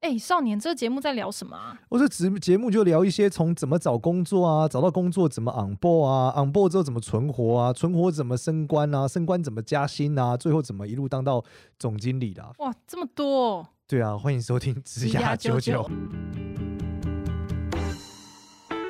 [0.00, 1.76] 哎、欸，少年，这个节目在聊什么啊？
[1.88, 11.44] 我这节节目就聊一些从怎么找工作啊，找到工作怎么 on board 啊，on board 之后怎么存活啊，存活怎么升官啊，升官怎么加薪啊，最后怎么一路当到
[11.80, 12.52] 总经理的、啊。
[12.58, 13.66] 哇，这么多！
[13.88, 15.90] 对啊，欢迎收听职涯九九。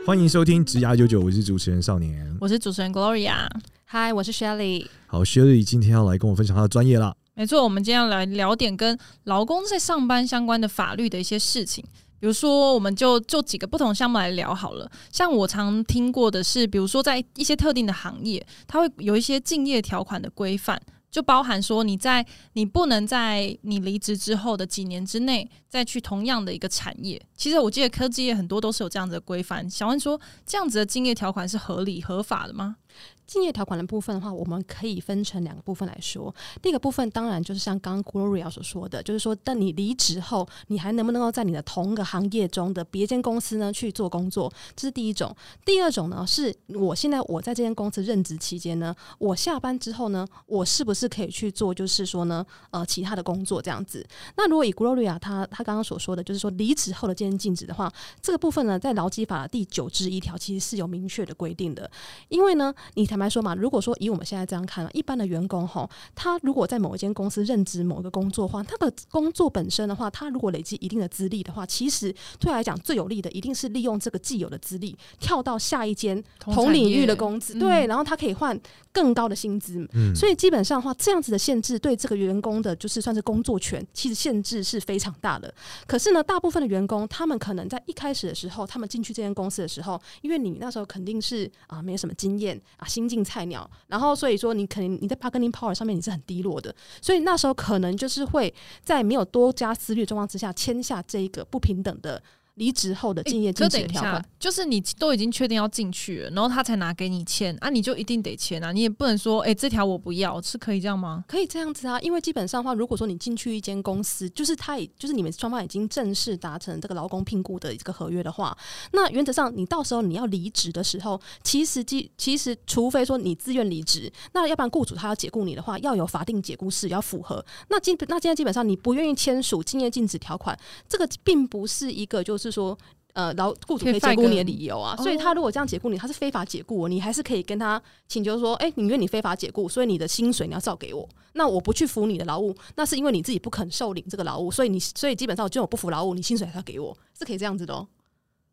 [0.05, 3.49] 欢迎收听职涯九九，我是主持人少年，我是主持人 Gloria，
[3.87, 4.87] 嗨，我是 Shelly。
[5.07, 7.15] 好，Shelly 今天要来跟我分享她的专业啦。
[7.39, 11.85] 没错，我们今天要来聊点跟劳工在上班相关的法律的一些事情。
[12.19, 14.91] 比如说，我们就就几个不同项目来聊好了。
[15.13, 20.83] 像我常听过的是，比如说在一些特定的行业，它会有一些竞业条款的规范，
[21.13, 27.23] 就包含说你在你不能在你离职之后的几年之内再去同样的一个产业。
[27.37, 29.71] 其实我记得科技业很多都是有这样子的规范。
[29.71, 32.79] 想问说，这样子的竞业条款是合理合法的吗？
[33.29, 36.35] 竞业条款的部分的话，我们可以分成两个部分来说。
[36.63, 44.51] 第一个部分当然就是像刚刚 Gloria 所说的，就是说，当你离职后，你还能不能够在你的同个行业中的别间公司呢去做工作？
[44.75, 45.37] 这是第一种。
[45.63, 54.03] 第二种呢，是我现在我在这间公司任职期间呢，我下班之后呢，我是不是可以去做，就是说呢，呃，其他的工作这样子？
[54.39, 57.93] 那如果以 Gloria 他他刚刚所说的，就是说离职后的间禁止的话，
[58.23, 61.91] 这个部分呢，在劳基法第九之一条其实是有明确的规定的，
[62.31, 63.18] 因为呢，你才。
[63.25, 78.59] 来说嘛，如果说以我们现在这样看，一般的员工哈，他如果在某一间公司任职某一个工作的话，他的工作本身的话，他如果累积一定的资历的话，其实对他来讲最有利的，一定是利用这个既有的资历，跳到下一间同领域的公司，对，然后他可以换
[79.03, 79.85] 更高的薪资。
[79.95, 85.53] 嗯，所以基本上的话，这样子的限制对这个员工的，就是算是工作权，其实限制是非常大的。
[85.87, 93.09] 可是呢，大部分的员工，他们可能在一开始的时候，他们进去这间公司的时候，因为你那时候肯定是啊，没有什么经验啊，新。
[93.09, 98.53] 进菜鸟，然后所以说你肯定你在 bargaining power 上面你是很低落的，所以那时候可能就是会
[98.85, 102.23] 在没有多加思虑的状况之下签下这一个不平等的。
[102.59, 111.25] 离职后的竞业禁止条款，欸，就是你都已经确定要进去了，然后他才拿给你签啊，你就一定得签啊，你也不能说，哎、欸，这条我不要，是可以这样吗？
[111.29, 118.57] 可以这样子啊，因为基本上的话，如果说你进去一间公司，就是他也就是你们双方已经正式达成这个劳工聘雇的一个合约的话，
[118.93, 127.45] 那原则上你到时候你要离职的时候，其实基其实除非说你自愿离职，那要不然雇主他要解雇你的话，要有法定解雇事要符合。
[127.69, 130.59] 那基那现在基本上你不愿意签署竞业禁止条款，
[130.89, 132.48] 这个并不是一个就是。
[132.51, 132.77] 是说，
[133.13, 147.87] 呃，劳雇主可以解雇你的理由啊，所以他如果这样解雇你，他是非法解雇，你还是可以跟他请求说，哎、欸，因为你非法解雇，所以你的薪水你要照给我，那我不去服你的劳务，那是因为你自己不肯受领这个劳务，所以你所以基本上就我不服劳务，你薪水还要给我，是可以这样子的哦。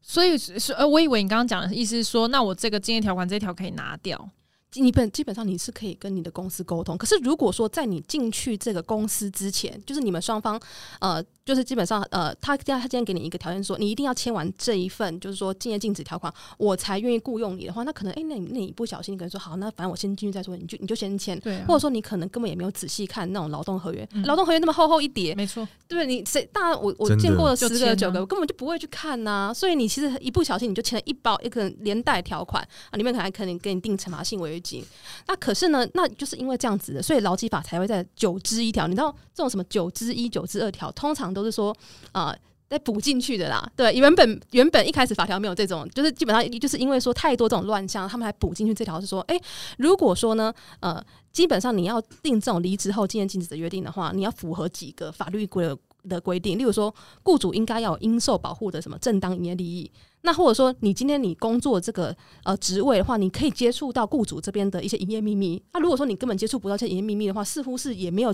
[0.02, 4.30] 所以是呃，我以为你刚刚讲的意思是说，那我这个竞业条款这条可以拿掉。
[4.78, 10.62] 你本基本上你是可以跟你的公司沟通，可是如果说在你进去这个公司之前，就是你们双方
[11.00, 34.84] 呃，就是基本上呃，他他今天给你一个条件说，你一定要签完这一份，就是说竞业禁止条款，我才愿意雇佣你的话，那可能哎、欸，那你那你不小心，你可能说好，那反正我先进去再说，你就你就先签，对、啊，或者说你可能根本也没有仔细看那种劳动合约，劳、嗯、动合约那么厚厚一叠，没错，对你谁大我我见过了十个九个，我根本就不会去看呐、啊，所以你其实一不小心你就签了一包一个连带条款啊，里面可能还可能给你定惩罚性违约金，
[35.28, 35.36] 那。
[35.36, 38.88] 可是呢，那就是因为这样子的，所以劳基法才会在九之一条。
[38.88, 41.76] 你知道这种什么九之一、九之二条，通常都是说
[42.14, 42.36] 啊，
[42.68, 43.70] 再补进去的啦。
[43.76, 49.40] 对，原本原本一开始法条没有这种，就是基本上就是因为说太多这种乱象，他们还补进去这条是说，哎、
[49.78, 51.00] 如果说呢，呃，
[51.32, 55.70] 基本上你要定这种离职后竞业禁止的约定的话，你要符合几个法律规
[56.08, 56.94] 的规定，例如说，
[57.24, 59.92] 雇主应该要有应受保护的什么正当营业利益。
[60.22, 65.62] 那或者说，你今天你工作这个呃职位的话，你可以接触到雇主这边的一些营业秘密。
[65.74, 68.34] 那如果说你根本接触不到这些营业秘密的话，似乎是也没有。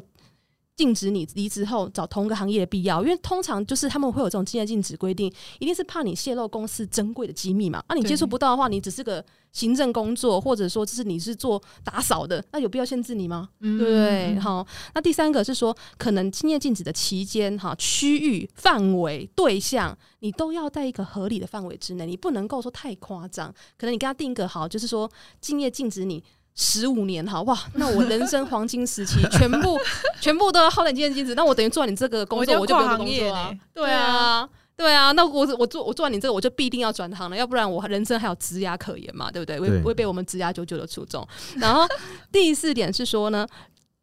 [0.78, 7.84] 禁止你离职后找同个行业的必要，因为通常就是他们会有这种竞业禁止规定，一定是怕你泄露公司珍贵的机密嘛。
[7.90, 13.50] 那、啊、你接触不到的话，你只是个行政工作，或者说就是你是做打扫的，那有必要限制你吗？
[13.60, 14.40] 嗯、对不对？
[14.40, 14.66] 好，
[14.96, 23.54] 那第三个是说，可能竞业禁止的期间、哈区域、范围、对象，你都要在一个合理的范围之内，你不能够说太夸张。
[23.78, 26.24] 可能你给他定一个好，就是说竞业禁止你。
[26.56, 29.80] 十五年哈哇，那我人生黄金时期全部
[30.20, 33.52] 全部都要耗在竞业禁止，那我等于做完你这个工作，我就不用工作啊。
[33.74, 39.60] 对啊，对啊，那我我做我做完你这个，我就必定要转行了，要不然我人生还有职涯可言嘛，对不对？
[39.60, 41.28] 会不会被我们职涯九九的出众。
[41.56, 41.88] 然后
[42.32, 43.48] 第四点是说呢，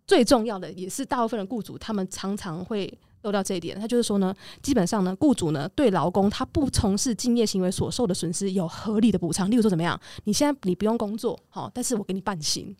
[0.06, 2.92] 最重要的也是大部分的雇主他们常常会。
[3.23, 9.50] 漏掉这一点，他就是说呢，基本上呢，雇主呢对劳工他不从事竞业行为所受的损失有合理的补偿。
[9.50, 10.00] 例如说怎么样？
[10.25, 12.75] 你现在你不用工作，好，但是我给你半薪。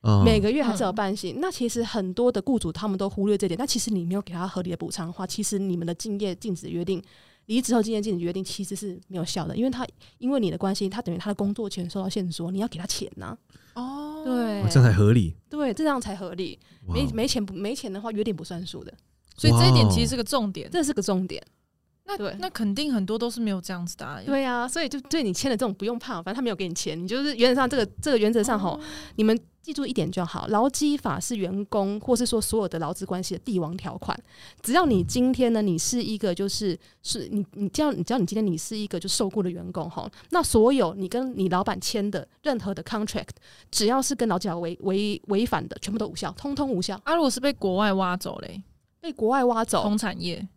[0.00, 1.36] 哦、每个月还是有半薪。
[1.36, 3.56] 嗯、那其实很多的雇主他们都忽略这点。
[3.58, 7.02] 那其实你没有给他合理的补偿的话，其实你们的竞业禁止约定、
[7.46, 9.86] 离职后竞业禁止约定其实是没有效的，因为他
[10.18, 13.34] 因为你的关系，他等于他的工作权受到限缩，你要给他钱呐、
[13.72, 13.82] 啊。
[13.82, 15.34] 哦，对，这样才合理。
[15.48, 16.58] 对，这样才合理。
[16.86, 18.92] 没没钱不没钱的话，约定不算数的。
[19.36, 21.42] 所以这一点其实是个重点，这是个重点。
[22.06, 24.20] 那对，那肯定很多都是没有这样子的、啊。
[24.26, 28.80] 对呀、啊，所以就对你签的这种不用怕，反正他没有给你钱，你就是原则上这个这个原则上吼，哦、
[29.16, 34.14] 你们记住一点就好，劳基法是员工或是说所有的劳资关系的帝王条款。
[34.60, 43.30] 只要你今天呢，你是一个就是是你你只要你只要你今天你是一个就受雇的员工吼，那所有你跟你老板签的任何的 contract，
[43.70, 47.00] 只要是跟劳基法违违违反的，全部都无效，通通无效。
[47.04, 48.62] 啊，如果是被国外挖走嘞，
[49.04, 50.48] 被国外挖走，同产业。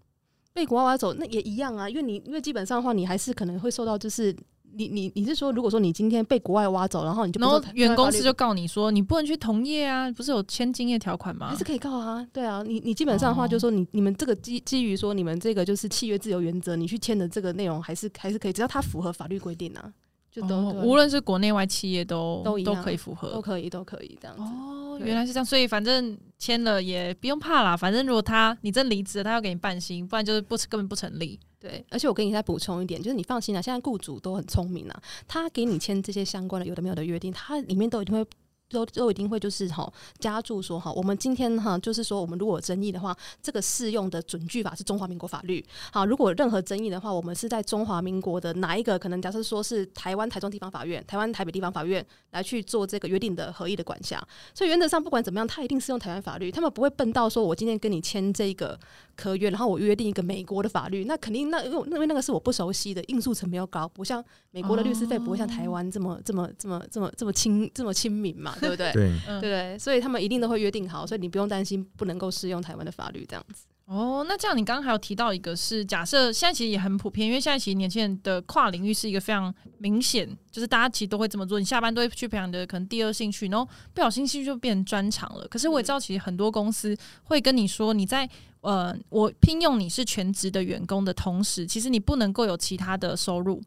[0.53, 4.33] 被国外挖走，那也一样啊，因为你因为基本上的话，你还是可能会受到，就是
[4.73, 11.49] 你你你是说，如果说你今天被国外挖走，然后你就不然后原公司就告你说，你不能去同业啊，不是有签竞业条款吗？
[11.49, 19.93] 还是可以告啊，对啊，你你基本上的话，就是说你你们这个基基于说你们这个就是契约自由原则，你去签的这个内容还是还是可以，只要它符合法律规定啊。
[20.39, 24.43] 就都、哦、无论是国内外企业都都都可以符合，都可以都可以这样子。
[24.43, 27.75] 哦，原来是这样，所以反正签了也不用怕啦。
[27.75, 31.39] 反正如果他你真离职了，他要给你半薪，不然就是不根本不成立。
[31.59, 38.23] 对，而且我给你再补充一点，就是你放心啦，现在雇主都很聪明啊，他给你签这些相关的有的没有的约定，他里面都一定会。
[38.69, 45.63] 都都一定会就是哈加注说哈，我们今天哈就是说，我们如果有争议的话，这个适用的准据法是中华民国法律。
[45.91, 48.97] 好，如果任何争议的话，我们是在中华民国的哪一个？
[48.97, 54.21] 可能假设说是台湾台中地方法院、台湾台北地方法院来去做这个约定的合议的管辖。
[54.53, 56.51] 所以原则上不管怎么样，他一定适用台湾法律。
[56.51, 58.77] 他们不会笨到说我今天跟你签这个
[59.21, 68.91] 合约，然后我约定一个美国的法律，那肯定那因为因为那个是我不熟悉的，应诉成本又高，不像美国的律师费不会像台湾这么这么这么这么这么亲这么亲民嘛，对不对？
[68.93, 69.41] 对。
[69.41, 73.65] 对，所以他们一定都会约定好，所以你不用担心不能够适用台湾的法律这样子。
[73.85, 81.57] 哦，那这样你刚刚还有提到一个是假设，现在其实也很普遍，因为现在其实年轻人的跨领域是一个非常明显，就是大家其实都会这么做。
[81.57, 85.47] 你下班都会去培养的可能第二兴趣，然后不小心兴趣就变成专长了。
[85.47, 86.93] 可是我也知道，其实很多公司
[87.23, 93.63] 会跟你说，你在呃，我聘用你是全职的员工的同时，其实你不能够有其他的收入。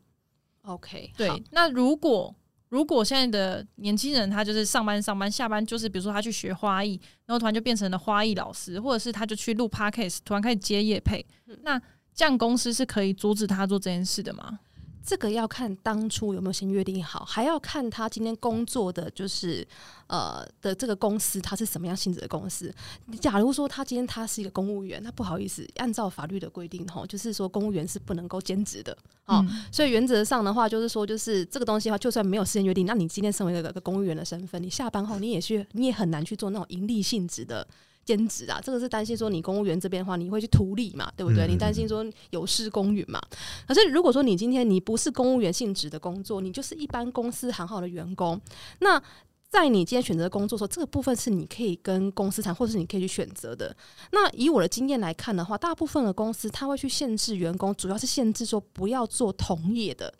[0.64, 2.34] OK，对，那如果。
[2.70, 11.24] 如果现在的年轻人他就是上班上班，下班就是比如说他去学花艺，然后突然就变成了花艺老师，或者是他就去录 Podcast，突然开始接业配，
[11.62, 11.80] 那
[12.14, 14.60] 这样公司是可以阻止他做这件事的吗？
[15.04, 19.66] 这个要看当初有没有先约定好，还要看他今天工作的就是
[20.06, 22.72] 呃的这个公司，他是什么样性质的公司。
[23.20, 29.44] 假如说他今天他是一个公务员，那不好意思，按照法律的规定吼，就是说公务员是不能够兼职的哦。
[29.48, 37.66] 嗯、所以原则上的话，就是说就是这个东西的话，就算没有事先约定，那你今天身为一个公务员的身份，你下班后你也去，你也很难去做那种盈利性质的。
[38.10, 41.46] 兼职啊，这个是担心说你公务员这边的话，你会去图利嘛，对不对？
[41.46, 43.20] 你担心说有失公允嘛。
[43.68, 48.40] 可是如果说你今天你不是公务员性质的工作，你就是一般公司行号的员工，
[48.80, 49.00] 那
[49.48, 53.76] 在你今天选择的工作的时候，这个部分是你可以跟公司谈，或者是你可以去选择的。
[54.10, 60.12] 那以我的经验来看的话，大部分的公司他会去限制员工，主要是限制说不要做同业的。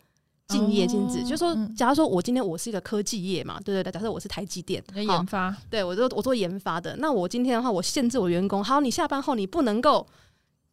[0.51, 10.05] 竞业禁止，就是说，假如说我今天我是一个科技业嘛，对对对，假设我是台积电研发，对我做我做研发的，那我今天的话，我限制我员工，好，你下班后你不能够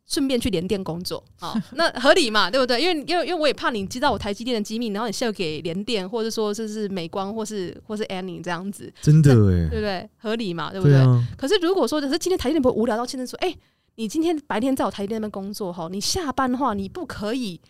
[0.07, 2.81] 顺便去联电工作，好， 那合理嘛，对不对？
[2.81, 10.11] 因为因为因为我也怕你知道我台积电的机密，然后你销给联电，或者说这是美光，或是或是 Annie 这样子，真的哎，对不对？
[10.19, 10.99] 合理嘛，对不对？
[11.37, 13.59] 可是如果说，可是今天台积电不会无聊到现在说，哎、欸，
[13.95, 17.61] 你今天白天在我台积电那边工作哈，你下班的话你不可以。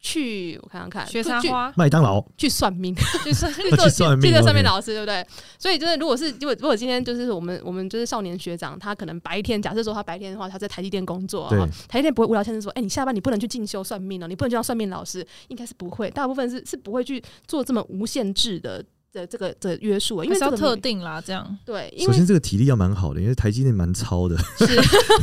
[0.00, 5.26] 去我看看看，学插花，麦当劳，去算命， 去算 去做去做算命老师，对不对？
[5.58, 11.58] 所以就是，如果是如果如果今天就是我们我们就是少年学长，他可能白天假设说他白天的话，他在台积电工作，对。
[11.88, 18.84] 台积电不会无聊天说，哎、欸，你下班你不能去进修算命哦，你不能去当算命老师，应该是不会，大部分是是不会去做这么无限制的。
[19.12, 21.92] 的这个的约束，因为是要特定啦，这样对。
[21.98, 24.66] 首先，这个体力要蛮好的，因为台积电蛮超的，是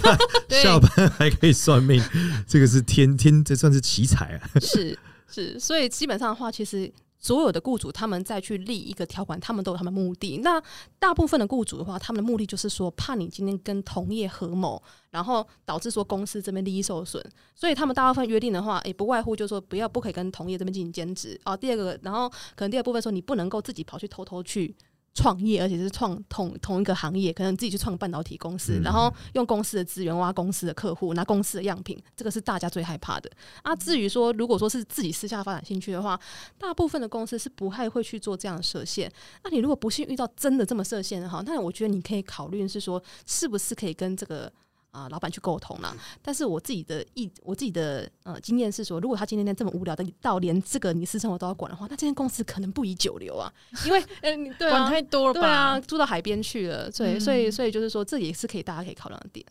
[0.62, 2.02] 下班还可以算命，
[2.48, 4.50] 这个是天天，这算是奇才啊！
[4.60, 6.92] 是是，所以基本上的话，其实。
[7.26, 10.38] 所有的雇主，他们再去立一个条款，他们都有他们目的。
[10.44, 10.62] 那
[11.00, 14.80] 大部分的雇主的话，他们的目的就是说，怕你今天跟同业合谋，
[15.10, 17.20] 然后导致说公司这边利益受损。
[17.56, 21.58] 所以他们大部分约定的话，也不外乎就是说，不要不可以跟同业这边进行兼职啊。
[21.58, 24.76] 第二个，然后可能第二部分说，你不能够自己跑去偷偷去
[25.16, 33.32] 创业，而且是创同同一个行业，可能自己去创半导体公司，嗯、然后用公司的资源挖公司的客户，拿公司的样品，这个是大家最害怕的。
[33.64, 36.20] 啊，至于说如果说是自己私下发展兴趣的话，
[36.60, 39.12] 大部分的公司是不太会去做这样的设限。
[39.44, 44.52] 那你如果不幸遇到真的这么设限的哈，那我觉得你可以考虑是说，是不是可以跟这个。
[44.96, 45.94] 啊，老板去沟通啦。
[46.22, 53.52] 但是我自己的意，我自己的呃经验是说，如果他今天这么无聊的到连这个你私生活都要管的话，那这间公司可能不宜久留啊。
[53.86, 55.42] 因为嗯，对啊，管太多了吧？
[55.42, 59.46] 对啊，住到海边去了，所以、嗯、所以所以就是说，这也是可以大家可以考量的点。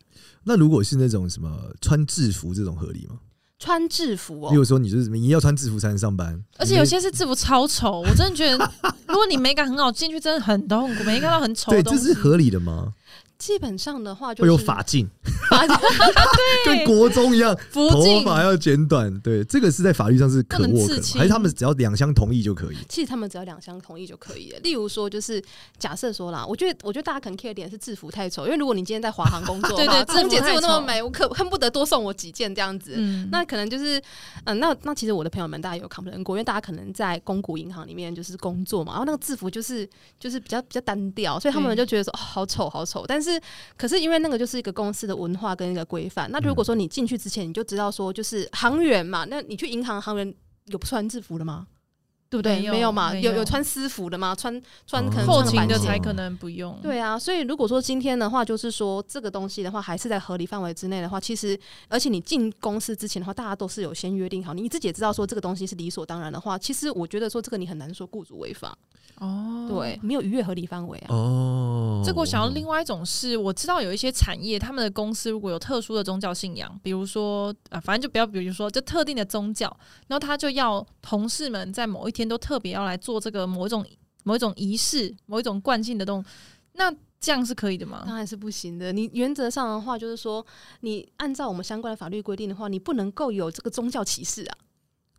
[0.45, 3.19] 那如果是那种什么穿制服这种合理吗？
[3.57, 8.73] 穿制服哦，比如说你就是什么，你要穿制服才能上班，而且有些是制服超丑，我真的觉得，
[9.07, 11.71] 如果你美感很好，进去真的很痛苦，没看到很丑。
[11.71, 12.93] 对，这是合理的吗？
[13.39, 14.57] 基本上的话，就是会有
[15.55, 15.77] 发禁，
[16.67, 19.05] 跟国中一样，头发要剪短。
[19.21, 22.77] 对，这个是在法律上是可握可，还是他们只要两相同意就可以？
[22.89, 24.59] 其实他们只要两相同意就可以了。
[24.61, 25.43] 例如说，就是
[25.79, 32.95] 假设说啦，我觉得，我觉得大家可能 care 点是制服太丑，因为如果你今天在华航工作， 对对， 空姐制服那么美，我可恨不得多送我几件这样子。
[32.97, 34.01] 嗯，那可能就是，
[34.45, 39.89] 嗯，那那其实我的朋友们大家有 complain 过，因为大家可能在公股银行里面就是工作嘛，然后那个制服就是
[40.21, 43.25] 就是比较比较单调，所以他们就觉得说、嗯、哦，好丑好丑，但。
[43.25, 43.41] 是，
[43.79, 46.31] 可是因为那个就是一个公司的文化跟一个规范。
[46.31, 50.33] 那如果说你进去之前你就知道说，就是行员嘛，那你去银行行员
[50.67, 51.67] 有不穿制服的吗？
[52.31, 52.57] 对不对？
[52.57, 54.35] 没有，没有嘛，有有穿私服的吗？
[54.35, 56.77] 穿穿可能后勤的才可能不用。
[56.83, 68.77] 对啊，所以如果说今天的话，就是说这个东西的话，还是在合理范围之内的话，其实而且你进公司之前的话，大家都是有先约定好，你自己也知道说这个东西是理所当然的话，其实我觉得说这个你很难说雇主违法。
[69.21, 71.15] 哦，对，没有逾越合理范围啊。
[71.15, 79.69] 哦，这个我想要另外一种是，我知道有一些产业，他们的公司如果有特殊的宗教信仰，比如说啊，反正就不要，比如说就特定的宗教，
[80.09, 83.85] 然后他就要同事们在某一天都特别要来做这个某一种
[84.23, 86.25] 某一种仪式，某一种惯性的动，
[86.73, 86.91] 那
[87.21, 88.05] 这样是可以的吗？
[88.07, 88.93] 当然是不行的。
[88.93, 90.45] 你原则上的话，就是说，
[90.81, 94.59] 你按照我们相关的法律规定的话，你不能够有这个宗教歧视啊。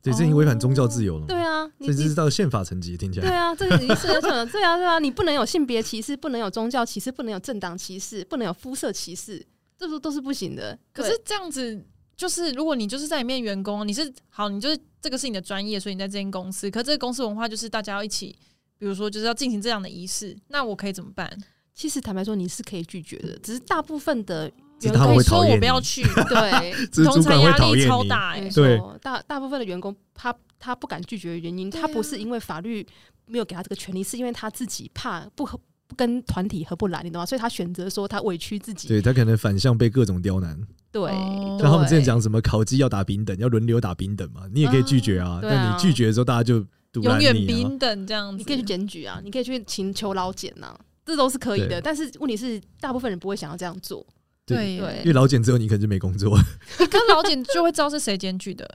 [0.02, 1.26] 对，这已经违反宗教自由了。
[1.26, 3.28] 对啊，这是到宪法层级听起来。
[3.28, 4.46] 对啊，这个意思是什 么？
[4.46, 9.44] 对啊，对啊，你不能有性别歧视，不能有宗教歧视，不能有政党歧视，不能有肤色歧视，
[9.80, 10.78] 这都都是不行的。
[10.94, 11.84] 可是这样子，
[12.18, 16.70] 就是如果你就是在里面员工，你是好，你就是这个是你的专业，所以你在这间公司。
[16.70, 18.36] 可是这个公司文化就是大家要一起，
[18.78, 21.30] 比如说就是要进行这样的仪式，那我可以怎么办？
[21.74, 24.52] 其实坦白说，你是可以拒绝的，只是大部分的。
[24.82, 26.74] 员工会说我不要去，对，
[27.06, 32.86] 同侪压力超大，欸，对，大大部分的员工他他不敢拒绝的原因，他不是因为法律
[33.26, 35.64] 没有给他这个权利，是因为他自己怕不合不
[35.96, 37.26] 跟团体合不来，你懂吗？
[37.26, 40.60] 所以他选择说他委屈自己，对他可能反向被各种刁难，
[40.92, 41.12] 对，
[41.60, 46.66] 像他们之前讲什么烤鸡要打平等，要轮流打平等嘛，你也可以拒绝啊，但你拒绝的时候，大家就
[47.02, 50.76] 永远平等这样子，你可以去检举啊，你可以去请求老检呐，
[51.06, 54.06] 这都是可以的，但是问题是大部分人不会想要这样做。
[54.46, 56.38] 对，对，因为老检之后你可能就没工作。
[56.80, 58.68] 你跟老检就会知道是谁检举的。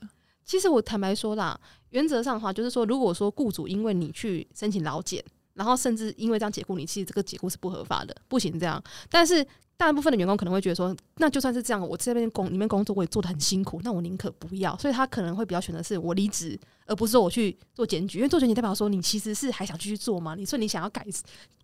[0.45, 1.59] 其实我坦白说啦，
[1.91, 8.83] 原则上的话，就是说，如果说雇主因为你去申请老检，然后甚至因为这样解雇你，其实这个解雇是不合法的，不行这样。
[9.09, 14.77] 但是大部分的员工可能会觉得说，那就算是这样，我这边工里面工作我也做的很辛苦，那我宁可不要。
[14.79, 16.59] 所以他可能会比较选择是我离职，
[16.91, 21.07] 而不是说我去做检举，因为做检举代表说你其实是还想继续做嘛，你说你想要改。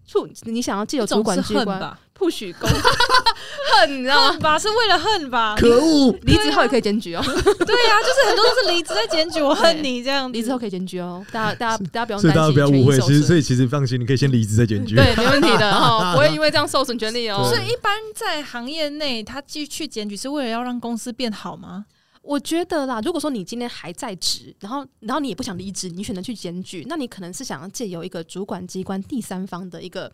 [0.08, 4.38] 处你想要借有主管机关不许公 恨，你知道吗？
[4.38, 5.56] 吧是为了恨吧？
[5.58, 6.16] 可恶！
[6.22, 7.20] 离职后也可以检举哦。
[7.26, 10.32] 对呀、啊，就是很多都是离职在检举，我恨你这样。
[10.32, 12.96] 离职后可以检举哦，大家大家大家不用担心，所以大家不要误会。
[13.00, 14.94] 其实所以其实放心，你可以先离职再检举。
[14.94, 17.42] 对，没问题的哈， 不会因为这样受损权利哦。
[17.52, 21.84] 所以一般在行业内，他继续去检举是为了要让公司变好吗？
[22.26, 30.10] 我觉得啦，如果说你今天还在职，然后然后你也不想离职，你选择去检举，那你可能是想要借由一个主管机关第三方的一个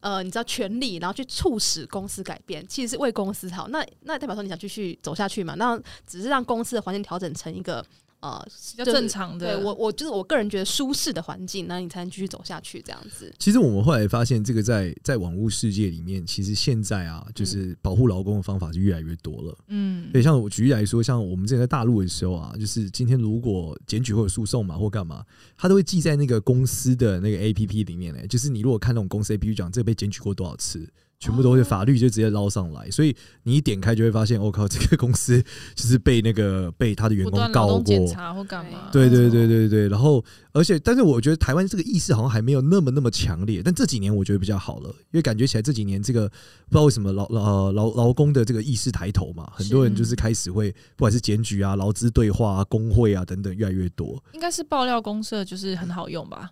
[0.00, 3.68] 呃，你知道权力，然后去促使公司改变，其实是为公司好。
[3.68, 5.54] 那那代表说你想继续走下去嘛？
[5.54, 7.84] 那只是让公司的环境调整成一个。
[8.22, 13.34] 呃，比较正常的，对我我就是我个人觉得舒适的环境，那你才能继续走下去这样子。
[13.36, 19.58] 其实我们后来发现，这个在在网络世界里面，其实现在啊，就是保护劳工的方法是越来越多了。
[19.66, 25.26] 嗯，对，像我举例来说，像我们之前在大陆的时候啊，就是今天如果检举或者诉讼嘛，或干嘛，
[25.56, 28.24] 他都会记在那个公司的那个 APP 里面呢。
[28.28, 30.88] 就是你如果看那种公司 APP 讲这个被检举过多少次。
[31.22, 33.14] 全部都是法律就直接捞上来，所以
[33.44, 35.40] 你一点开就会发现，我、哦、靠，这个公司
[35.76, 38.90] 就是被那个被他的员工告过，检查或干嘛？
[38.90, 39.88] 对对对对对。
[39.88, 43.62] 然后，而且，但是我觉得台湾这个意识好像还没有那么那么强烈。
[43.64, 54.20] 但这几年我觉得比较好了，因为感觉起来这几年这个不知道为什么劳劳劳劳工的这个意识抬头嘛，很多人就是开始会不管是检举啊、劳资对话啊、工会啊等等越来越多。
[54.32, 56.50] 应该是爆料公社就是很好用吧？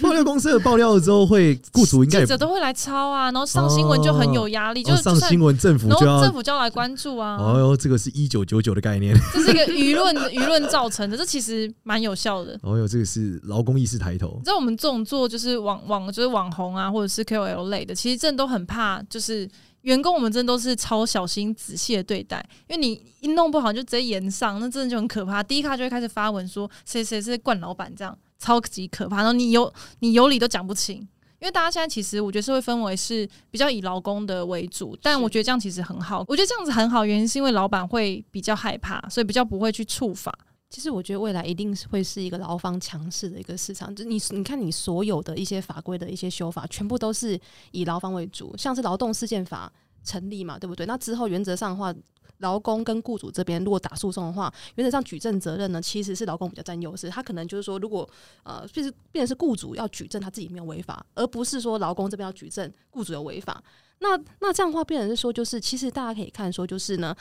[0.00, 7.36] 爆料公司的爆料了之后，会雇主应该记者都会来抄啊，然后上新闻就很有压力，哦、就上新闻政府就要政府就要来关注啊。
[7.36, 12.58] 哦哟，这个是一九九九的概念，这是一个舆论舆论造成的，这其实蛮有效的。
[12.62, 14.34] 哦哟，这个是劳工意识抬头。
[14.38, 19.48] 你知道我们这种做就是网网就是网红啊，或者是 KOL 类的，其实真的都很怕，就是
[19.82, 25.42] 员工我们真的都是超小心仔细的对待，因为你一弄不好就直接延上，那真的就很可怕。
[25.42, 28.16] 第一卡就会开始发文说谁谁是惯老板这样。
[28.40, 40.36] 超级可怕，然后你有你有理都讲不清，因为大家现在其实我觉得社会氛围是比较以劳工的为主，但我觉得这样其实很好，我觉得这样子很好，原因是因为老板会比较害怕，所以比较不会去触法。
[40.70, 47.38] 其实我觉得未来一定是会是一个劳方强势的一个市场，就你你看你所有的一些法规的一些修法，全部都是
[47.72, 49.70] 以劳方为主，像是劳动事件法
[50.02, 50.86] 成立嘛，对不对？
[50.86, 51.94] 那之后原则上的话。
[52.40, 57.08] 劳工跟雇主这边如果打诉讼的话，原则上举证责任呢，其实是劳工比较占优势。
[57.08, 58.08] 他可能就是说，如果
[58.42, 63.62] 呃，就是变成是雇主要举证他自己没有违法，而不是说劳工这边要举证雇主有违法。
[64.00, 67.16] 那那这样的话，变成是说，就是其实大家可以看说，就是呢。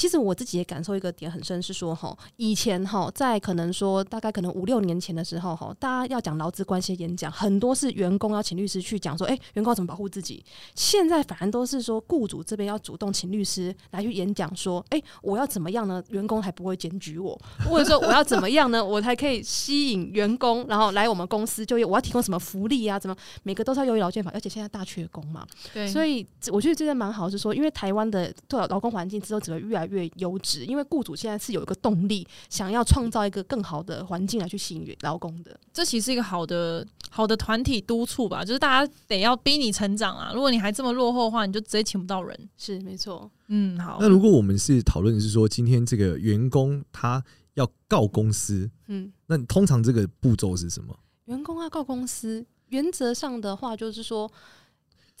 [0.00, 10.42] 其实我自己也感受一个点很深，是说哈，以前哈，在可能说大概可能五六年前的时候哈，大家要讲劳资关系演讲，很多是员工要请律师去讲说，哎，员工要怎么保护自己。
[10.74, 16.02] 现在反而都是说，雇主这边要主动请律师来去演讲，说，哎，我要怎么样呢？
[16.08, 17.38] 员工还不会检举我，
[17.68, 18.82] 或者说我要怎么样呢？
[18.82, 21.84] 我才可以吸引员工，然后来我们公司就业？
[21.84, 22.98] 我要提供什么福利啊？
[22.98, 24.30] 怎么每个都是要优于劳健法？
[24.32, 35.58] 而且现在大缺工嘛，对，所以我觉得这个蛮好，是说，因为台湾的劳工环境之后只会越来越优质，因为雇主现在是有一个动力，想要创造一个更好的环境来去吸引劳工的。
[35.72, 40.32] 这其实是一个好的好的团体督促吧，就是大家得要逼你成长啊。
[40.34, 42.48] 如果你还这么落后的话，你就直接请不到人。
[42.56, 43.30] 是没错。
[43.48, 43.98] 嗯，好。
[44.00, 47.22] 那如果我们是讨论的是说，今天这个员工他
[47.54, 50.96] 要告公司，嗯，那通常这个步骤是什么？
[51.26, 54.30] 员工要告公司，原则上的话就是说。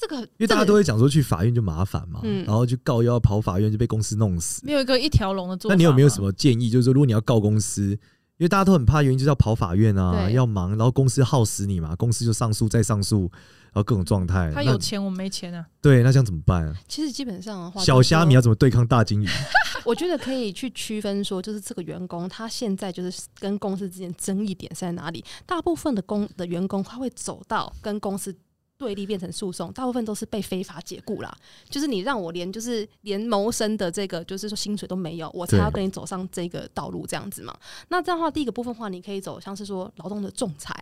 [0.00, 5.74] 这个，因为大家都会讲说去法院就麻烦嘛，嗯、然后就告又要跑法院就被公司弄死，没有一个一条龙的做法。
[5.74, 6.70] 那你有没有什么建议？
[6.70, 7.90] 就是说，如果你要告公司，
[8.38, 13.30] 因为大家都很怕，原因就是要跑法院啊，要忙，然后公司耗死你嘛，公司就上诉再上诉，
[13.64, 14.50] 然后各种状态。
[14.54, 15.66] 他有钱，我没钱啊。
[15.82, 16.74] 对，那这样怎么办啊？
[16.88, 19.28] 其实基本上的话，小虾米要怎么对抗大金鱼？
[19.84, 25.22] 我觉得可以去区分说，就是这个员工他现在就是跟公司之间争议点在哪里？
[25.44, 28.34] 大部分的工的员工他会走到跟公司。
[28.80, 31.30] 对立变成诉讼，大部分都是被非法解雇啦。
[31.68, 37.54] 就是你让我连就是连谋生的这个就是说薪水都没有，我才要跟你走上这个道路这样子嘛。
[37.88, 40.74] 那这样的话，第一个部分的话，你可以走像是说劳动的仲裁。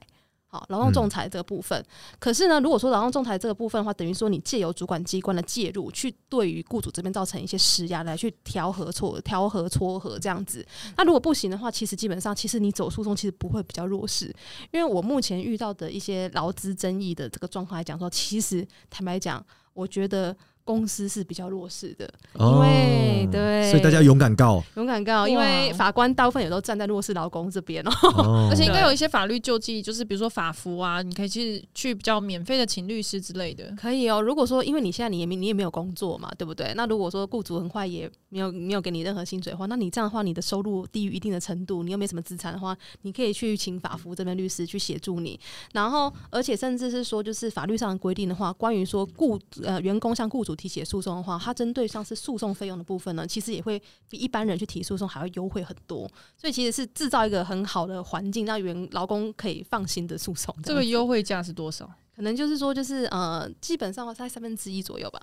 [0.51, 1.87] 好，劳动仲裁这个部分，嗯、
[2.19, 10.67] 可是呢，如果说劳动仲裁这个部分的话，等于说你借由主管机关的介入，去对于雇主这边造成一些施压，来去调和撮调和撮合这样子。
[10.97, 14.35] 那如果不行的话，其实基本上，其实你走诉讼其实不会比较弱势，
[14.71, 20.35] 因为我目前遇到的一些劳资争议的这个状况来讲说，其实坦白讲，我觉得。
[20.69, 22.05] 公司是比较弱势的，
[22.39, 27.91] 因为、哦、对，所以大家勇敢告，勇敢告，因为法官大部分也都站在弱势劳工这边哦，
[28.23, 34.21] 哦，而且应该有一些法律救济，就是比如说法服啊，你可以去去比较免费的请律师之类的，可以哦。
[34.21, 36.75] 如果说因为你现在你也没你也没有工作嘛，对不对？
[36.77, 45.41] 那如果说雇主很快也没有没有给你任何薪水的话，那你这样的话，你的收入低于一定的程度，你又没什么资产的话，你可以去请法服这边律师去协助你。
[45.73, 51.39] 然后，而且甚至是说，就是法律上的规定的话，关于说雇呃员工向雇主提起诉讼的话。
[51.43, 60.55] 它针对像是诉讼费用的部分呢，其实也会比一般人去提诉讼还要优惠很多，所以其实是制造一个很好的环境，让员劳工可以放心的诉讼。
[60.63, 61.91] 这个优惠价是多少？
[62.15, 65.23] 可能就是说，就是呃，基本上在三分之一左右吧。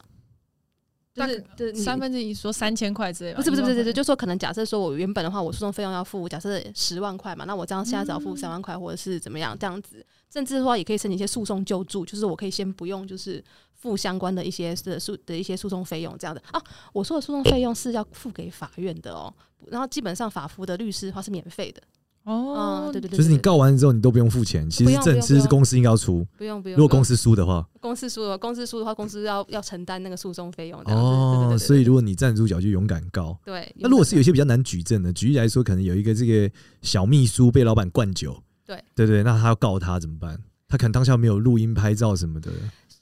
[1.16, 3.38] 就是对三分之一，说三千块之类的。
[3.38, 13.44] 不是不是不是不是，就说可能假设说我原本的话，我诉讼费用要付假设十万块嘛，那我这样现在只要付三万块，或者是怎么样这样子，甚至的话也可以申请一些诉讼救助，就是我可以先不用就是。
[13.78, 16.60] 付相关的一些的诉的一些诉讼费用，这样的啊，
[16.92, 19.32] 我说的诉讼费用是要付给法院的哦。
[19.68, 21.80] 然后基本上法服的律师的话是免费的
[22.26, 26.78] 哦，嗯、对对对，就是你告完之后你都不用付钱，其实这其实是公司应该要出，不用不用。
[26.78, 30.82] 如果公司输的话，公司输的话公司输的话，公司要要承担那个诉讼费用。
[30.86, 33.38] 哦，所以如果你站住脚就勇敢告。
[33.46, 38.36] 对，那如果是有些比较难举证的，举例来说，可能有一个这个小秘书被老板灌酒，
[38.66, 40.38] 对对对，那他要告他怎么办？
[40.68, 42.52] 他可能当下没有录音拍照什么的。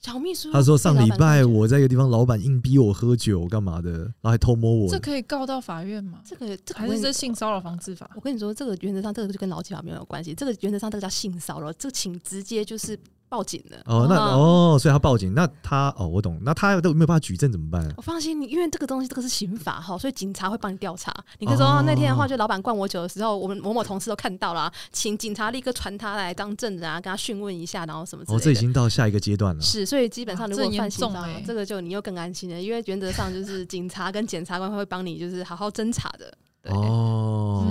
[0.03, 3.91] 小秘书，他说上礼拜我在一个地方，老板硬逼我喝酒，干嘛的？
[3.91, 4.89] 然后还偷摸我。
[4.89, 6.19] 这可以告到法院吗？
[6.25, 8.09] 这个，这个、还是这性骚扰防治法？
[8.15, 10.33] 我跟你说，这个原则上，这个就跟劳基法没有关系。
[10.33, 12.99] 这个原则上，这个叫性骚扰，这个请直接就是
[13.33, 13.77] 报警了。
[13.85, 17.91] 哦，那哦，所以他报警，那他哦，我懂，那他都没有办法举证怎么办？
[17.97, 21.11] 我放心，你因为这个东西这个是刑法哈，所以警察会帮你调查。
[21.39, 28.39] 你可以说、哦、那天的话，就老板灌我酒的时候，我们某某同事都看到了，请警察立刻传他来当证人啊，跟他讯问一下，然后什么之类的。
[28.39, 29.61] 哦，这已经到下一个阶段了。
[29.63, 36.31] 是，所以基本上如果犯刑法，这，这个就你又更安心了，因为原则上就是警察跟检察官会帮你就是好好侦查的。
[36.69, 37.65] 哦，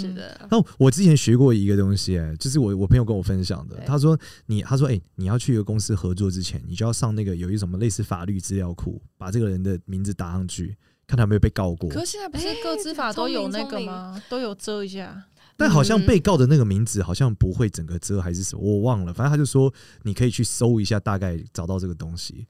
[0.00, 0.48] 是是的。
[0.50, 3.76] 那我之前学过一个东西，哎，就是我我朋友跟我分享的。
[3.86, 11.90] 他说你，他说，哎，你要去一个公司合作之前，你就要上那个有一什么类似法律资料库，把这个人的名字打上去，看他有没有被告过。
[11.90, 14.22] 可是现在不是个资法都有那个吗？
[14.28, 15.24] 都有遮一下。
[15.56, 19.12] 但好像被告的那个名字好像不会整个遮，还是什么，我忘了。
[19.12, 19.72] 反正他就说
[20.04, 22.46] 你可以去搜一下，大概找到这个东西。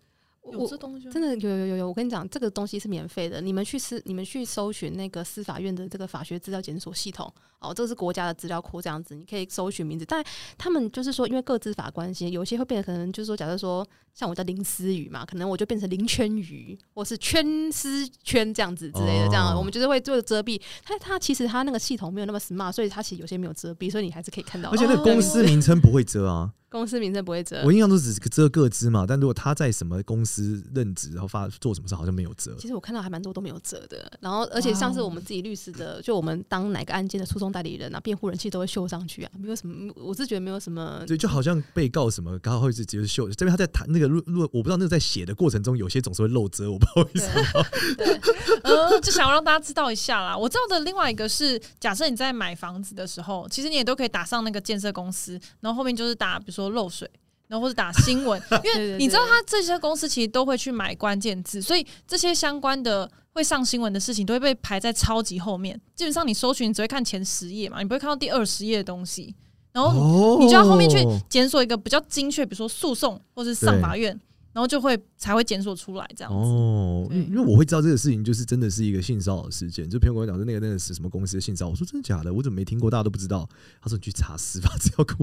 [0.56, 0.68] 我
[1.10, 3.40] 真的有有有有，我跟你讲，这个东西是免费的。
[3.40, 10.04] 你们去私，你们去搜寻那个司法院的这个法学资料检索系统，哦，这个是国家的资料库，这样子你可以搜寻名字。
[10.04, 10.24] 但
[10.56, 20.60] 他们就是说，因为各自法关系，有些会变得可能就是说，假设说像我叫林思雨嘛，可能我就变成林圈雨，或是圈思圈这样子之类的，这样我们就是会做遮蔽。
[20.84, 24.70] 它它其实它那个系统没有那么 smart，所以它其实有些没有遮蔽，所以你还是可以看到。
[24.70, 26.52] 而且那个公司名称不会遮啊。
[26.70, 29.04] 公司名称不会折，我印象中只是遮个资嘛。
[29.08, 32.54] 但如果他在什么公司任职，然后发做什么事，好像没有折。
[32.58, 34.10] 其实我看到还蛮多都没有折的。
[34.20, 41.02] 然后，而且像是我们自己律师的，就我们当哪个案件的诉讼代理人啊，辩护人其实都会秀上去啊，没有什么，我是觉得没有什么。
[41.06, 43.28] 对，就好像被告什么，刚好会是直接秀。
[43.30, 47.64] 这边他在谈那个录录，我不知道那个在写的过程中，有些总是会漏折，我不知道为什么。
[47.96, 48.20] 对，
[48.62, 50.36] 呃，就想要让大家知道一下啦。
[50.36, 57.10] 我知道的另外一个是，假设你在买房子的时候，其实你也都可以打上那个建设公司，然后后面就是打，比如说漏水。
[57.46, 65.74] 然后或者打新闻， 因为你知道，他这些公司其实都会去买关键字，所以这些相关的会上新闻的事情都会被排在超级后面。
[65.94, 69.34] 基本上你搜寻，只会看前十页嘛，你不会看到第二十页的东西。
[69.72, 70.98] 然后你就要后面去
[71.30, 74.20] 检索一个比较精确，比如说诉讼或是上法院。
[74.58, 79.88] 然后就会才会检索出来这样子哦，因为我会知道这个事情就是真的是一个性骚扰事件。
[79.88, 82.34] 就朋友跟我讲说那个那个是什么公司的性骚扰，我说真的假的？
[82.34, 82.90] 我怎么没听过？
[82.90, 83.48] 大家都不知道。
[83.80, 85.22] 他说你去查司法资料库，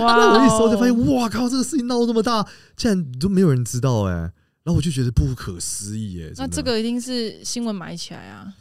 [0.00, 0.16] 哇！
[0.16, 2.44] 那我一搜就发现，哇靠，这个事情闹这么大，
[2.76, 4.18] 竟然都没有人知道哎、欸。
[4.64, 6.32] 然后我就觉得不可思议哎、欸。
[6.38, 8.52] 那这个一定是新闻埋起来啊？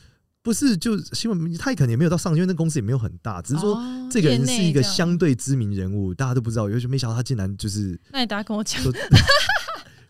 [0.43, 3.79] 不是，就新闻他可能也没有到上，因为那公司也没有很大，只是说
[4.12, 6.69] 这个人是一个相对知名人物，大家都不知道。
[6.69, 7.99] 有时候没想到他竟然就是……
[8.12, 8.81] 那你大家跟我讲。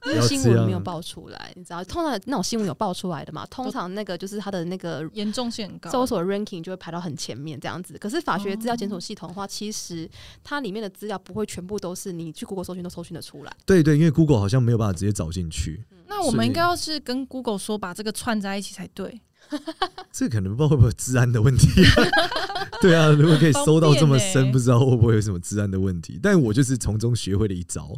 [0.06, 3.46] 因为新闻没有爆出来，你知道，通常那种新闻有爆出来的嘛？
[3.48, 7.98] 通常那个就是它的那个严重性很高，搜索 ranking 就会排到很前面这样子。
[8.00, 10.10] 可是法学资料检索系统的话，其实
[10.44, 13.56] 它里面的资料不会全部都是你去 Google 搜寻都搜寻得出来。
[13.66, 15.84] 对对，因为 Google 好像没有办法直接找进去。
[16.08, 19.22] 那我们应该要是跟 Google 说，把这个串在一起才对。
[20.12, 21.68] 这可能不知道会不会有治安的问题。
[22.82, 26.20] 对啊，如果可以搜到这么深，不知道会不会有什么治安的问题。
[26.22, 27.94] 但我就是从中学会了一招。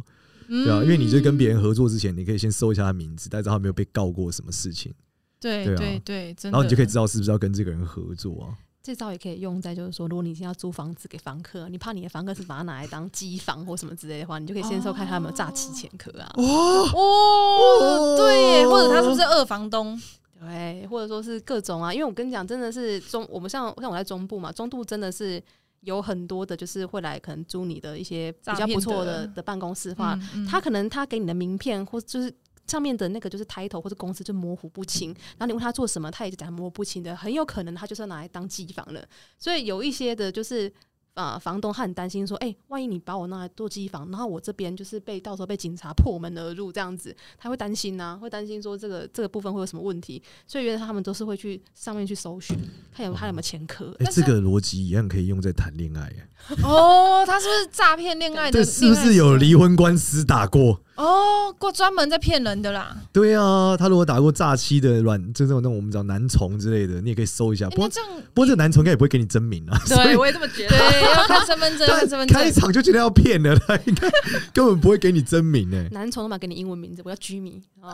[0.48, 4.92] 对啊，因为你就跟别人合作之前，你可以先搜一下他名字，大家知道他没有被告过什么事情。
[5.40, 8.56] 对对对，然后你就可以知道是不是要跟这个人合作啊。
[8.82, 16.30] 这招也可以用在就是说，如果你现在要租房子给房客，你怕你的房客是把它拿来当机房或什么之类的话，你就可以先搜看他有没有诈欺前科啊。
[16.36, 20.00] 哦哦，对，或者他是不是二房东？
[20.40, 21.92] 对，或者说是各种啊。
[21.92, 25.42] 因为我跟你讲，真的是中，我们像像我在中部嘛，中部真的是。
[25.84, 32.34] 有很多的，就是会来可能租你的一些比较不错的的办公室的话，嗯嗯、他可能他给你的名片或就是
[32.66, 39.06] 上面的那个就是 title 或者公司就模糊不清，然后你问他做什么，他也是讲模糊不清的，很有可能他就是要拿来当机房了。
[39.38, 40.72] 所以有一些的就是。
[41.14, 52.58] 啊、呃，房东他很担心说，哎、欸，万一你把我拿来做机房，然后我这边就是被到时候被警察破门而入这样子，他会担心呐、啊，会担心说这个这个部分会有什么问题，所以原来他们都是会去上面去搜寻，
[52.92, 53.94] 看有他有没有前科。
[54.00, 56.12] 哎、欸，这个逻辑一样可以用在谈恋爱。
[56.62, 58.58] 哦，他是不是诈骗恋爱的？
[58.58, 60.80] 对，是不是有离婚官司打过？
[60.96, 62.96] 哦，过专门在骗人的啦。
[63.12, 67.68] 对啊，他如果打过诈欺的软，就这种那种我们讲男虫之类的，你也可以搜一下。
[67.70, 69.76] 不过这样，不过这个男虫应该也不会给你真名啊。
[69.88, 70.78] 对，我也这么觉得。
[70.78, 72.28] 对，要看身份证，看身份证。
[72.28, 74.08] 开场就觉得要骗了，他应该
[74.52, 75.88] 根本不会给你真名诶。
[75.90, 77.60] 男虫都嘛给你英文名字，我叫 Jimmy。
[77.80, 77.90] 哦，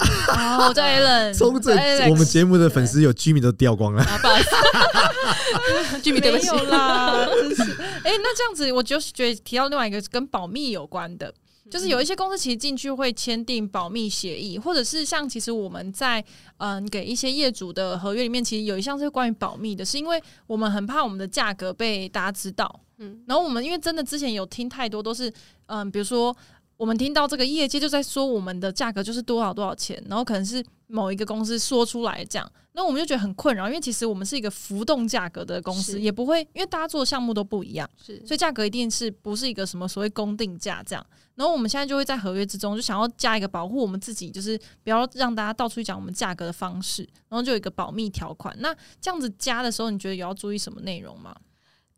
[0.69, 1.33] 我叫 Allen。
[1.33, 1.73] 从这
[2.11, 4.05] 我们节目的粉丝有 Jimmy 都掉光了。
[4.05, 7.27] 不好意思， Jimmy 对不起啦。
[7.27, 7.63] 真是，
[8.05, 11.33] 哎，那这样子，我就是觉得提到另外一个跟保密有关的。
[11.71, 16.23] 就是有一些公司其实进去会签订保密协议，或者是像其实我们在
[16.59, 22.81] 嗯给一些业主的合约里面，其实有一项是关于保密的，是因为我们很怕我们的价格被大家知道。
[22.99, 25.33] 嗯，然后我们因为真的之前有听太多都是
[25.67, 26.37] 嗯，比如说
[26.77, 41.07] 我们听到这个业界就在说我们的价格就是多少多少钱，然后可能是某一个公司说出来这样，那我们就觉得很困扰，因为其实我们是一个浮动价格的公司，也不会因为大家做的项目都不一样，是，所以价格一定是不是一个什么所谓公定价这样。
[41.37, 48.55] 然后我们现在就会在合约之中就想要加一个保护我们自己，就是不要让大家到处去讲我们价格的方式，然后就有一个保密条款。
[48.59, 51.35] 那这样子加的时候，你觉得有要注意什么内容吗？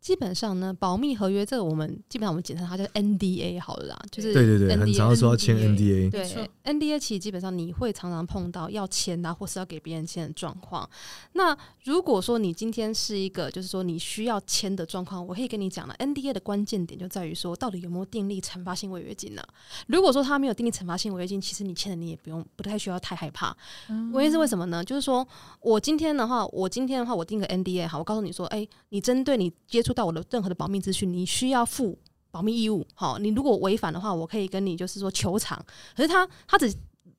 [0.03, 10.87] 基本上呢，保密合约这个我们基本上我们简称它叫 NDA 好了啦，就是对对对，很常说要签 NDA，对，NDA 其实基本上你会常常碰到要签啊，或是要给别人签的状况。
[11.31, 19.41] 那如果说你今天是一个就是说你需要签的状况，我可以跟你讲了，NDA 的关键点就在于说到底有没有订立惩罚性违约金呢？
[19.87, 23.55] 如果说他没有订立惩罚性违约金，其实你签的你也不用不太需要太害怕。
[23.87, 24.83] 原因是为什么呢？
[24.83, 25.25] 就是说
[25.61, 31.97] 我今天的话，我今天的话我订个 NDA 好，我告诉你说，哎，你针对你接触到我的任何的保密资讯，你需要负
[32.31, 32.85] 保密义务。
[32.95, 35.63] 好，你如果违反的话，我可以跟你就是说求偿。
[35.95, 36.73] 可是他他只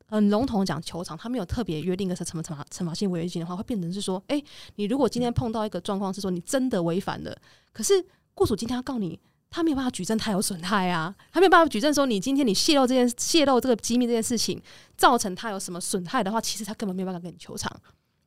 [0.07, 4.45] 很笼统讲求偿，他没有特别约定个是什么惩罚惩罚性违约金的话，会变成是说，诶，
[4.77, 7.37] 你如果今天碰到一个状况是说你真的违反了，
[7.73, 9.19] 可是雇主今天要告你，
[9.51, 14.61] 他没有办法举证他有损害啊，他没有办法举证说你今天你泄露这件泄露这个机密这件事情
[14.97, 17.73] 造成他有什么损害的话，其实他根本没有办法跟你求偿。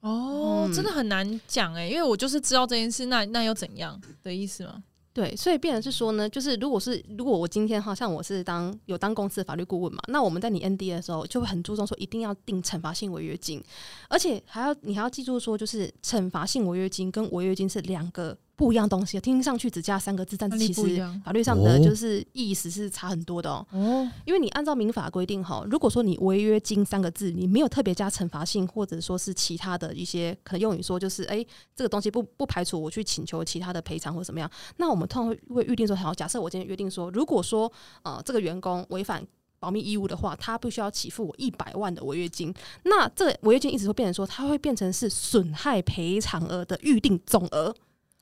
[0.02, 4.84] 哦，嗯、真的很难讲诶，因为我就是知道这件事，那那又怎样的意思吗？
[5.14, 13.64] 对，所以变成是说呢，就是如果是如果我今天好像我是当有当公司的法律顾问嘛，那我们在你 NDA 的时候就会很注重说一定要定惩罚性违约金，
[14.10, 18.38] 而且还要你还要记住说，就是惩罚性违约金跟违约金是两个。
[18.58, 23.66] 不一样东西，听上去只加三个字，但其实法律上的就是意思是差很多的哦。
[23.72, 34.50] 哦，因为你按照民法规定哈，如果说你违约金三个字，你没有特别加惩罚性，或者说是其他的一些可能用语说，就是哎，这个东西不不排除我去请求其他的赔偿或怎么样。
[34.78, 39.24] 那我们通常会预定说，好，假设我今天约定说，如果说呃这个员工违反
[39.60, 42.52] 保密义务的话，他必须要给付我一百万的违约金。
[42.86, 47.76] 那这违约金一直会变成说，它会变成是损害赔偿额的预定总额。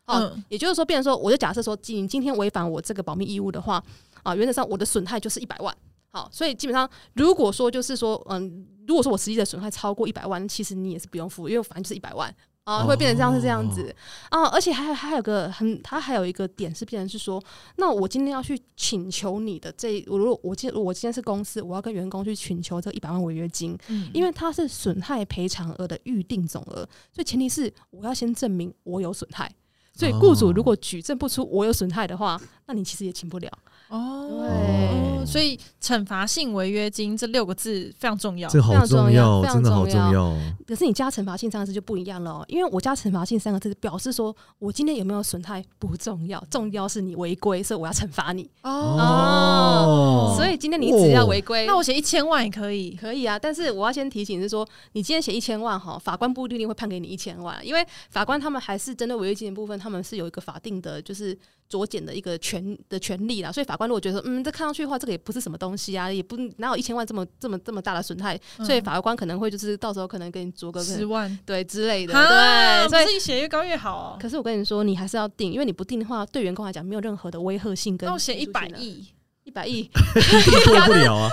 [0.07, 3.83] 哦，也就是说，变成说，我就假设说，你今天违反我这个保密义务的话，
[4.23, 5.75] 啊，原则上我的损害就是一百万。
[6.11, 13.93] 好，所以基本上，如果说就是说，嗯，如果说我实际的损害超过一百万，其实你也是不用付，因为反正就是一百万啊，会变成这样是这样子
[14.29, 14.45] 啊。
[14.49, 17.43] 而且还还有个很，它还有一个点是变成是说，
[17.75, 29.51] 那我今天要去请求你的这，我如果我今我今天是公司，我要跟员工去请求这一百万违约金，嗯，因为它是损害赔偿额的预定总额，所以前提是我要先证明我有损害。
[29.95, 33.49] 所以，雇主如果举证不出我有损害的话，那你其实也请不了。
[33.95, 40.35] 哦，对，所以惩罚性违约金这六个字非常重要，这好重要，真的好重要。
[40.67, 48.49] 可是你加惩罚性三个字就不一样了，因为我加惩罚性三个字表示说我今天有没有损害不重要，重要是你违规，所以我要惩罚你。
[48.63, 53.37] 哦，所以今天你只要违规，那我写一千万也可以，可以啊。
[53.39, 61.37] 但是我要先提醒是说，你今天写一千万哈，法官不一定会判给你一千万，因为法官他们还是针对违约金的部分，他们是有一个法定的，就是。
[61.69, 74.17] 酌减的一个权的权利啦，所以法官如果觉得说，嗯，这看上去的话，这个也不是什么东西啊，也不哪有一千万这么这么这么大的损害，嗯、所以法官可能会就是到时候可能给你酌个十万，对之类的，对，所以自己写越高越好哦。
[74.21, 78.07] 可是我跟你说，你还是要定，因为你不定的话，对员工来讲没有任何的威吓性跟。
[78.07, 79.07] 那我写一百亿。
[79.55, 79.89] 一百亿
[80.65, 81.29] 做不了啊！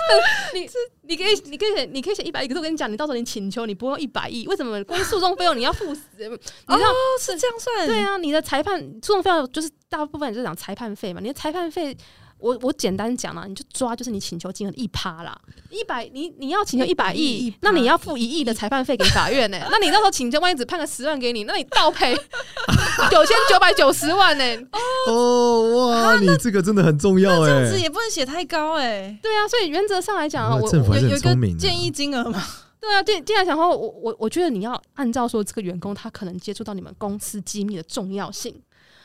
[0.53, 4.81] 你是你可以你可以写你可以写一百亿，可是我跟你讲，你到时候你请求你不用一百亿，为什么？
[4.85, 7.85] 关于诉讼费用你要付死，你知道、哦、是这样算？
[7.85, 11.97] 对啊，你的裁判诉讼费用就是大部分就是讲裁判费嘛，你的裁判费。
[12.43, 19.65] 我我简单讲啦，你就抓就是你请求金额的一趴啦，一百你你要请求一百亿，那你要付一亿的裁判费给法院呢、欸？
[19.71, 22.13] 那你到时候请求万一只判个十万给你，那你倒赔
[23.09, 24.67] 九千九百九十万呢、欸？
[25.07, 29.19] 哦哇，你这个真的很重要哎、欸，这样子也不能写太高哎、欸。
[29.21, 32.43] 对啊，所以原则上来讲啊，我有有一个建议金额嘛。
[32.81, 38.53] 对啊，这这样讲的话，我我我觉得你要按照说这个员工他可能接触到你们公司机密的重要性。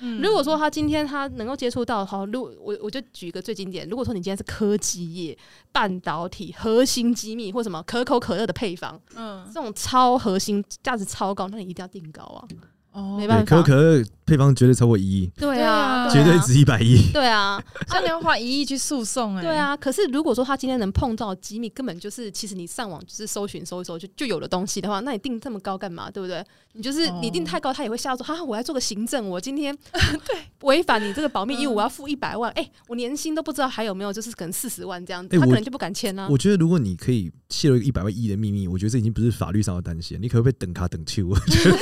[0.00, 5.36] 嗯、如果说他今天他能够接触到，好，如我我就举一个最经典，如果说你今天是科技业、
[5.72, 12.44] 半导体、核心机密或什么可口可乐的配方，嗯，这种超核心、价值超高，那你一定要定高啊。
[12.90, 19.76] 哦，没办法，可口可乐配方绝对超过一亿，对啊，绝对值一百亿，对啊， 像你要花一亿去诉讼哎，对啊。
[19.76, 26.10] 可是如果说他今天能碰到机密，根本就是其实你上网就是搜寻搜一搜就就有的东西的话，那你定这么高干嘛？
[26.10, 26.42] 对不对？
[26.78, 29.76] 你就是你定太高，他也会吓到说：“哈、啊，我要做个行政，我今天
[30.24, 32.52] 对违反你这个保密义务，我要付一百万。
[32.52, 36.28] 哎、欸，我年薪都不知道还有没有，就是可能四十万这样子，他可能就不敢签了、啊。
[36.30, 41.28] 我觉得如果你可以泄露一百万亿的秘密，我觉得这已经不是法律上的担心，你可不可以等卡等秋？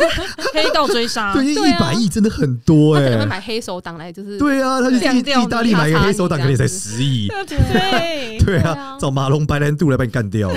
[0.54, 10.50] 黑道追杀，对，因为一百亿真的很多哎、欸，他可能会买黑手党来就是对啊，他就意意大利买个黑手党，可能才十亿， 对对啊，找马龙白兰度来把你干掉。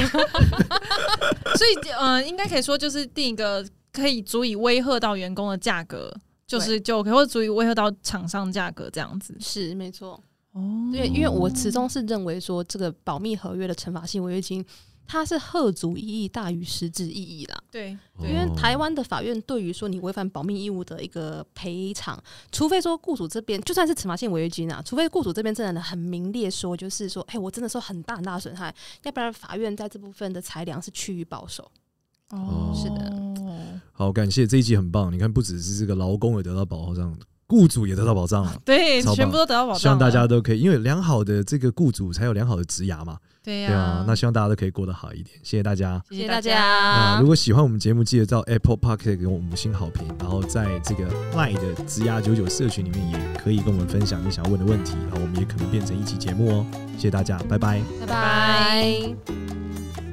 [1.55, 3.65] 所以，呃，应该可以说就是定一个。
[3.91, 6.13] 可以足以威吓到员工的价格，
[6.45, 10.21] 就是就可以足以威吓到厂商价格这样子，是没错。
[10.53, 14.65] 哦，对，因为我始终是认为说，这个保密合约的惩罚性违约金，
[15.05, 17.63] 它是贺足意义大于实质意义啦。
[17.71, 22.19] 对，因为台湾的法院对于说你违反保密义务的一个赔偿，
[22.51, 28.73] 除非说雇主这边就算是惩罚性违约金啊，除非雇主这边真的很明列说，就是说，哎、欸，我真的受很大很大损害，
[29.03, 31.71] 要不然法院在这部分的裁量是趋于保守。
[32.31, 33.48] 哦，是的。
[33.99, 35.11] 好，感谢这一集很棒。
[35.11, 37.13] 你看，不只是这个劳工也得到保障，
[37.47, 38.57] 雇主也得到保障了。
[38.63, 39.79] 对，全部都得到保障。
[39.81, 43.17] 希望大家都可以，因为良好的这个雇主才有良好的职涯嘛。
[43.43, 45.37] 对呀、啊，那希望大家都可以过得好一点。
[45.43, 46.55] 谢谢大家，谢谢大家。
[46.55, 50.07] 那如果喜欢我们节目，记得到 Apple Podcast 给我们五星好评。
[50.17, 54.93] 然后在这个 Line 的职涯九九社群里面，也可以跟我们分享你想要问的问题。
[55.09, 56.65] 然后我们也可能变成一期节目哦。
[56.95, 60.08] 谢谢大家，拜拜，拜拜。